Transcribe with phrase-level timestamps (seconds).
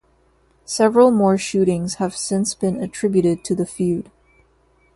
[0.65, 4.09] Several more shootings have since been attributed to the feud.